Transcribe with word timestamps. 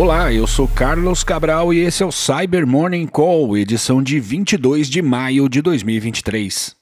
Olá, 0.00 0.32
eu 0.32 0.46
sou 0.46 0.66
Carlos 0.66 1.22
Cabral 1.22 1.74
e 1.74 1.80
esse 1.80 2.02
é 2.02 2.06
o 2.06 2.10
Cyber 2.10 2.66
Morning 2.66 3.06
Call, 3.06 3.54
edição 3.54 4.02
de 4.02 4.18
22 4.18 4.88
de 4.88 5.02
maio 5.02 5.46
de 5.46 5.60
2023. 5.60 6.79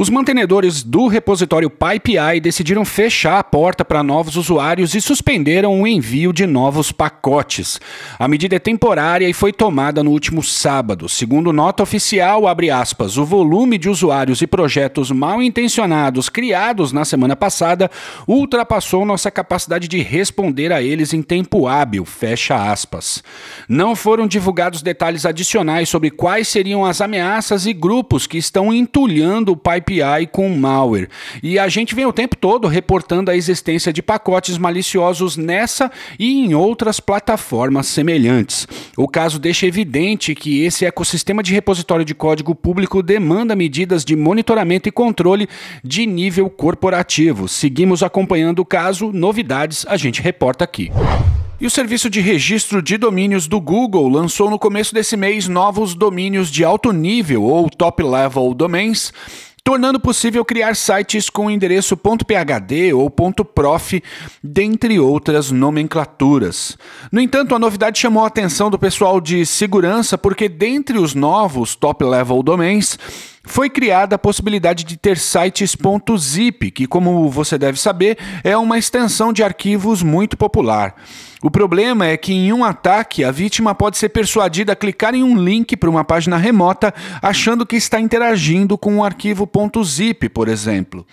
Os 0.00 0.08
mantenedores 0.08 0.82
do 0.82 1.08
repositório 1.08 1.68
PipeEye 1.68 2.40
decidiram 2.40 2.86
fechar 2.86 3.38
a 3.38 3.44
porta 3.44 3.84
para 3.84 4.02
novos 4.02 4.34
usuários 4.34 4.94
e 4.94 5.00
suspenderam 5.02 5.78
o 5.78 5.86
envio 5.86 6.32
de 6.32 6.46
novos 6.46 6.90
pacotes. 6.90 7.78
A 8.18 8.26
medida 8.26 8.56
é 8.56 8.58
temporária 8.58 9.28
e 9.28 9.34
foi 9.34 9.52
tomada 9.52 10.02
no 10.02 10.10
último 10.10 10.42
sábado. 10.42 11.06
Segundo 11.06 11.52
nota 11.52 11.82
oficial, 11.82 12.44
aspas, 12.48 13.18
o 13.18 13.26
volume 13.26 13.76
de 13.76 13.90
usuários 13.90 14.40
e 14.40 14.46
projetos 14.46 15.10
mal 15.10 15.42
intencionados 15.42 16.30
criados 16.30 16.92
na 16.92 17.04
semana 17.04 17.36
passada 17.36 17.90
ultrapassou 18.26 19.04
nossa 19.04 19.30
capacidade 19.30 19.86
de 19.86 20.00
responder 20.00 20.72
a 20.72 20.80
eles 20.80 21.12
em 21.12 21.20
tempo 21.20 21.68
hábil, 21.68 22.06
fecha 22.06 22.72
aspas. 22.72 23.22
Não 23.68 23.94
foram 23.94 24.26
divulgados 24.26 24.80
detalhes 24.80 25.26
adicionais 25.26 25.90
sobre 25.90 26.10
quais 26.10 26.48
seriam 26.48 26.86
as 26.86 27.02
ameaças 27.02 27.66
e 27.66 27.74
grupos 27.74 28.26
que 28.26 28.38
estão 28.38 28.72
entulhando 28.72 29.52
o 29.52 29.56
PipeEye 29.58 29.89
API 29.90 30.26
com 30.30 30.48
malware. 30.50 31.08
E 31.42 31.58
a 31.58 31.68
gente 31.68 31.94
vem 31.94 32.06
o 32.06 32.12
tempo 32.12 32.36
todo 32.36 32.68
reportando 32.68 33.30
a 33.30 33.36
existência 33.36 33.92
de 33.92 34.02
pacotes 34.02 34.56
maliciosos 34.56 35.36
nessa 35.36 35.90
e 36.18 36.44
em 36.44 36.54
outras 36.54 37.00
plataformas 37.00 37.86
semelhantes. 37.86 38.68
O 38.96 39.08
caso 39.08 39.38
deixa 39.38 39.66
evidente 39.66 40.34
que 40.34 40.62
esse 40.62 40.86
ecossistema 40.86 41.42
de 41.42 41.52
repositório 41.52 42.04
de 42.04 42.14
código 42.14 42.54
público 42.54 43.02
demanda 43.02 43.56
medidas 43.56 44.04
de 44.04 44.14
monitoramento 44.14 44.88
e 44.88 44.92
controle 44.92 45.48
de 45.82 46.06
nível 46.06 46.48
corporativo. 46.48 47.48
Seguimos 47.48 48.02
acompanhando 48.02 48.60
o 48.60 48.64
caso, 48.64 49.12
novidades 49.12 49.84
a 49.88 49.96
gente 49.96 50.22
reporta 50.22 50.64
aqui. 50.64 50.90
E 51.60 51.66
o 51.66 51.70
serviço 51.70 52.08
de 52.08 52.22
registro 52.22 52.80
de 52.80 52.96
domínios 52.96 53.46
do 53.46 53.60
Google 53.60 54.08
lançou 54.08 54.48
no 54.48 54.58
começo 54.58 54.94
desse 54.94 55.14
mês 55.14 55.46
novos 55.46 55.94
domínios 55.94 56.50
de 56.50 56.64
alto 56.64 56.90
nível 56.90 57.42
ou 57.42 57.68
top 57.68 58.02
level 58.02 58.54
domains 58.54 59.12
tornando 59.62 60.00
possível 60.00 60.44
criar 60.44 60.74
sites 60.74 61.28
com 61.28 61.50
endereço 61.50 61.96
.phd 61.96 62.92
ou 62.92 63.10
.prof, 63.10 64.02
dentre 64.42 64.98
outras 64.98 65.50
nomenclaturas. 65.50 66.76
No 67.10 67.20
entanto, 67.20 67.54
a 67.54 67.58
novidade 67.58 67.98
chamou 67.98 68.24
a 68.24 68.28
atenção 68.28 68.70
do 68.70 68.78
pessoal 68.78 69.20
de 69.20 69.44
segurança 69.44 70.16
porque 70.18 70.48
dentre 70.48 70.98
os 70.98 71.14
novos 71.14 71.74
top-level 71.74 72.42
domains, 72.42 72.98
foi 73.44 73.70
criada 73.70 74.16
a 74.16 74.18
possibilidade 74.18 74.84
de 74.84 74.96
ter 74.96 75.18
sites 75.18 75.76
.zip, 76.18 76.70
que 76.70 76.86
como 76.86 77.28
você 77.28 77.56
deve 77.56 77.80
saber, 77.80 78.18
é 78.44 78.56
uma 78.56 78.78
extensão 78.78 79.32
de 79.32 79.42
arquivos 79.42 80.02
muito 80.02 80.36
popular. 80.36 80.94
O 81.42 81.50
problema 81.50 82.06
é 82.06 82.18
que 82.18 82.34
em 82.34 82.52
um 82.52 82.62
ataque 82.62 83.24
a 83.24 83.30
vítima 83.30 83.74
pode 83.74 83.96
ser 83.96 84.10
persuadida 84.10 84.72
a 84.72 84.76
clicar 84.76 85.14
em 85.14 85.22
um 85.22 85.42
link 85.42 85.74
para 85.74 85.88
uma 85.88 86.04
página 86.04 86.36
remota 86.36 86.92
achando 87.22 87.64
que 87.64 87.76
está 87.76 87.98
interagindo 87.98 88.76
com 88.76 88.96
um 88.96 89.04
arquivo 89.04 89.48
.zip, 89.82 90.28
por 90.28 90.48
exemplo. 90.48 91.06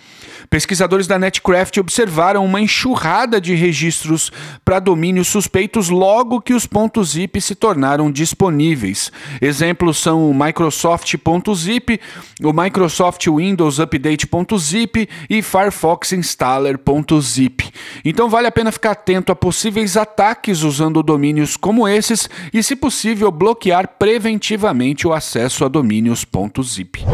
Pesquisadores 0.49 1.07
da 1.07 1.17
Netcraft 1.17 1.77
observaram 1.77 2.43
uma 2.43 2.59
enxurrada 2.59 3.39
de 3.39 3.55
registros 3.55 4.29
para 4.65 4.79
domínios 4.79 5.29
suspeitos 5.29 5.87
logo 5.87 6.41
que 6.41 6.53
os 6.53 6.67
.zip 7.05 7.39
se 7.39 7.55
tornaram 7.55 8.11
disponíveis. 8.11 9.11
Exemplos 9.41 9.97
são 9.97 10.29
o 10.29 10.33
Microsoft.zip, 10.33 12.01
o 12.43 12.51
Microsoft 12.51 13.25
Windows 13.27 13.79
Update.zip 13.79 15.09
e 15.29 15.41
Firefox 15.41 16.11
Installer.zip. 16.11 17.71
Então 18.03 18.29
vale 18.29 18.47
a 18.47 18.51
pena 18.51 18.73
ficar 18.73 18.91
atento 18.91 19.31
a 19.31 19.35
possíveis 19.35 19.95
ataques 19.95 20.16
ataques 20.17 20.63
usando 20.63 21.03
domínios 21.03 21.55
como 21.55 21.87
esses 21.87 22.27
e, 22.51 22.63
se 22.63 22.75
possível, 22.75 23.31
bloquear 23.31 23.87
preventivamente 23.99 25.07
o 25.07 25.13
acesso 25.13 25.63
a 25.63 25.67
domínios.zip. 25.67 27.05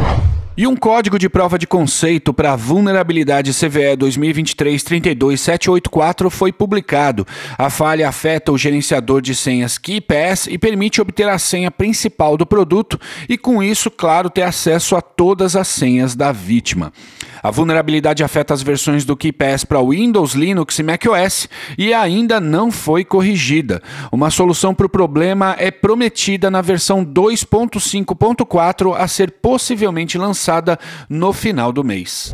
E 0.56 0.68
um 0.68 0.76
código 0.76 1.18
de 1.18 1.28
prova 1.28 1.58
de 1.58 1.66
conceito 1.66 2.32
para 2.32 2.54
a 2.54 2.56
vulnerabilidade 2.56 3.52
CVE 3.52 3.98
2023-32784 3.98 6.30
foi 6.30 6.52
publicado. 6.52 7.26
A 7.58 7.72
falha 7.72 8.08
afeta 8.08 8.52
o 8.52 8.58
gerenciador 8.58 9.20
de 9.20 9.34
senhas 9.34 9.80
KeyPass 9.80 10.46
e 10.46 10.60
permite 10.60 11.02
obter 11.02 11.28
a 11.28 11.40
senha 11.40 11.72
principal 11.72 12.38
do 12.38 12.46
produto 12.46 13.00
e, 13.28 13.36
com 13.36 13.64
isso, 13.64 13.90
claro, 13.90 14.30
ter 14.30 14.44
acesso 14.44 14.96
a 14.96 15.02
todas 15.02 15.56
as 15.56 15.68
senhas 15.68 16.14
da 16.14 16.32
vítima. 16.32 16.94
A 17.42 17.50
vulnerabilidade 17.50 18.24
afeta 18.24 18.54
as 18.54 18.62
versões 18.62 19.06
do 19.06 19.18
KeyPass 19.18 19.66
para 19.66 19.82
Windows, 19.82 20.34
Linux 20.34 20.78
e 20.78 20.84
macOS 20.84 21.50
e 21.80 21.96
ainda 21.96 22.40
não 22.40 22.72
foi 22.72 23.04
corrigida. 23.04 23.82
Uma 24.12 24.30
solução 24.30 24.76
para 24.76 24.86
o 24.86 24.90
problema 24.90 25.56
é 25.58 25.72
prometida 25.72 26.52
na 26.52 26.62
versão 26.62 27.04
2.5.4 27.04 28.96
a 28.96 29.08
ser 29.08 29.32
possivelmente 29.32 30.16
lançada 30.16 30.43
lançada 30.44 30.78
no 31.10 31.32
final 31.32 31.72
do 31.72 31.84
mês. 31.84 32.34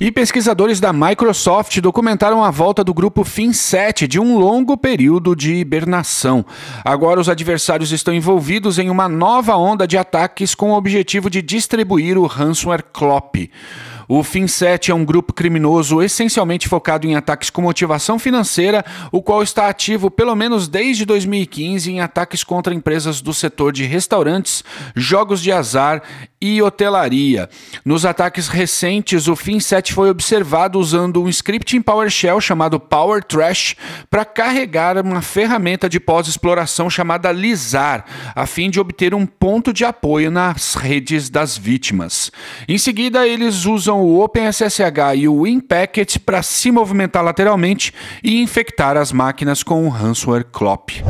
E 0.00 0.10
pesquisadores 0.10 0.80
da 0.80 0.92
Microsoft 0.92 1.78
documentaram 1.80 2.42
a 2.42 2.50
volta 2.50 2.82
do 2.82 2.92
grupo 2.92 3.22
FinSet 3.22 4.08
de 4.08 4.18
um 4.18 4.38
longo 4.38 4.76
período 4.76 5.36
de 5.36 5.54
hibernação. 5.54 6.44
Agora, 6.84 7.20
os 7.20 7.28
adversários 7.28 7.92
estão 7.92 8.12
envolvidos 8.12 8.78
em 8.78 8.90
uma 8.90 9.08
nova 9.08 9.56
onda 9.56 9.86
de 9.86 9.96
ataques 9.96 10.54
com 10.54 10.72
o 10.72 10.76
objetivo 10.76 11.30
de 11.30 11.40
distribuir 11.40 12.18
o 12.18 12.26
ransomware 12.26 12.84
Clop. 12.92 13.50
O 14.08 14.22
FinSet 14.22 14.90
é 14.90 14.94
um 14.94 15.04
grupo 15.04 15.32
criminoso 15.32 16.02
essencialmente 16.02 16.68
focado 16.68 17.06
em 17.06 17.16
ataques 17.16 17.50
com 17.50 17.62
motivação 17.62 18.18
financeira, 18.18 18.84
o 19.10 19.22
qual 19.22 19.42
está 19.42 19.68
ativo 19.68 20.10
pelo 20.10 20.34
menos 20.34 20.68
desde 20.68 21.04
2015 21.04 21.90
em 21.90 22.00
ataques 22.00 22.44
contra 22.44 22.74
empresas 22.74 23.20
do 23.20 23.32
setor 23.32 23.72
de 23.72 23.84
restaurantes, 23.84 24.64
jogos 24.94 25.42
de 25.42 25.50
azar 25.52 26.02
e 26.40 26.60
hotelaria. 26.60 27.48
Nos 27.84 28.04
ataques 28.04 28.48
recentes, 28.48 29.28
o 29.28 29.34
FinSet 29.34 29.94
foi 29.94 30.10
observado 30.10 30.78
usando 30.78 31.22
um 31.22 31.28
script 31.28 31.74
em 31.74 31.80
PowerShell 31.80 32.38
chamado 32.38 32.78
Power 32.78 33.24
Trash 33.24 33.76
para 34.10 34.26
carregar 34.26 34.98
uma 34.98 35.22
ferramenta 35.22 35.88
de 35.88 35.98
pós-exploração 35.98 36.90
chamada 36.90 37.32
Lizar, 37.32 38.04
a 38.34 38.44
fim 38.44 38.68
de 38.68 38.78
obter 38.78 39.14
um 39.14 39.24
ponto 39.24 39.72
de 39.72 39.86
apoio 39.86 40.30
nas 40.30 40.74
redes 40.74 41.30
das 41.30 41.56
vítimas. 41.56 42.30
Em 42.68 42.76
seguida, 42.76 43.26
eles 43.26 43.64
usam 43.64 43.93
o 44.02 44.22
OpenSSH 44.22 45.16
e 45.16 45.28
o 45.28 45.40
WinPacket 45.40 46.18
para 46.18 46.42
se 46.42 46.70
movimentar 46.70 47.22
lateralmente 47.22 47.92
e 48.22 48.40
infectar 48.40 48.96
as 48.96 49.12
máquinas 49.12 49.62
com 49.62 49.86
o 49.86 49.88
ransomware 49.88 50.46
Clop. 50.50 51.02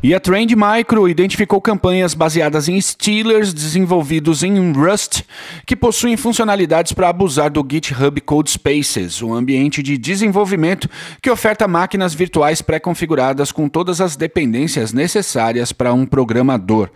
E 0.00 0.14
a 0.14 0.20
Trend 0.20 0.54
Micro 0.54 1.08
identificou 1.08 1.60
campanhas 1.60 2.14
baseadas 2.14 2.68
em 2.68 2.80
Stealers 2.80 3.52
desenvolvidos 3.52 4.44
em 4.44 4.72
Rust 4.72 5.22
que 5.66 5.74
possuem 5.74 6.16
funcionalidades 6.16 6.92
para 6.92 7.08
abusar 7.08 7.50
do 7.50 7.66
GitHub 7.68 8.20
Codespaces, 8.20 9.20
um 9.22 9.34
ambiente 9.34 9.82
de 9.82 9.98
desenvolvimento 9.98 10.88
que 11.20 11.28
oferta 11.28 11.66
máquinas 11.66 12.14
virtuais 12.14 12.62
pré-configuradas 12.62 13.50
com 13.50 13.68
todas 13.68 14.00
as 14.00 14.14
dependências 14.14 14.92
necessárias 14.92 15.72
para 15.72 15.92
um 15.92 16.06
programador. 16.06 16.90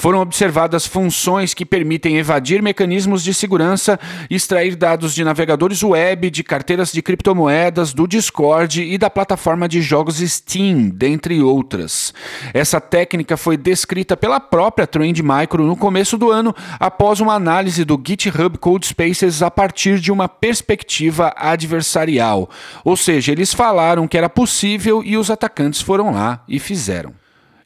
Foram 0.00 0.20
observadas 0.20 0.86
funções 0.86 1.52
que 1.52 1.66
permitem 1.66 2.16
evadir 2.16 2.62
mecanismos 2.62 3.22
de 3.22 3.34
segurança, 3.34 4.00
extrair 4.30 4.74
dados 4.74 5.14
de 5.14 5.22
navegadores 5.22 5.82
web, 5.82 6.30
de 6.30 6.42
carteiras 6.42 6.90
de 6.90 7.02
criptomoedas, 7.02 7.92
do 7.92 8.06
Discord 8.06 8.82
e 8.82 8.96
da 8.96 9.10
plataforma 9.10 9.68
de 9.68 9.82
jogos 9.82 10.16
Steam, 10.16 10.88
dentre 10.88 11.42
outras. 11.42 12.14
Essa 12.54 12.80
técnica 12.80 13.36
foi 13.36 13.58
descrita 13.58 14.16
pela 14.16 14.40
própria 14.40 14.86
Trend 14.86 15.20
Micro 15.22 15.66
no 15.66 15.76
começo 15.76 16.16
do 16.16 16.30
ano, 16.30 16.54
após 16.78 17.20
uma 17.20 17.34
análise 17.34 17.84
do 17.84 18.02
GitHub 18.02 18.56
Codespaces 18.56 19.42
a 19.42 19.50
partir 19.50 20.00
de 20.00 20.10
uma 20.10 20.30
perspectiva 20.30 21.34
adversarial. 21.36 22.48
Ou 22.82 22.96
seja, 22.96 23.32
eles 23.32 23.52
falaram 23.52 24.08
que 24.08 24.16
era 24.16 24.30
possível 24.30 25.02
e 25.04 25.18
os 25.18 25.30
atacantes 25.30 25.82
foram 25.82 26.10
lá 26.10 26.42
e 26.48 26.58
fizeram. 26.58 27.19